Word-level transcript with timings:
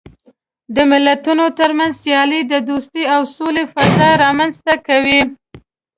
د 0.75 0.77
ملتونو 0.91 1.45
ترمنځ 1.59 1.93
سیالۍ 2.03 2.41
د 2.47 2.53
دوستۍ 2.69 3.03
او 3.15 3.21
سولې 3.37 3.63
فضا 3.73 4.09
رامنځته 4.23 4.73
کوي. 4.87 5.21